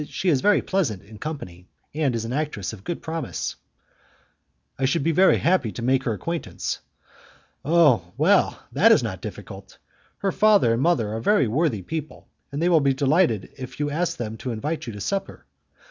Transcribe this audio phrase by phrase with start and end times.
[0.09, 3.55] She is very pleasant in company, and is an actress of good promise."
[4.79, 6.79] "I should be very happy to make her acquaintance."
[7.63, 8.11] "Oh!
[8.17, 9.77] well; that is not difficult.
[10.17, 13.91] Her father and mother are very worthy people, and they will be delighted if you
[13.91, 15.45] ask them to invite you to supper.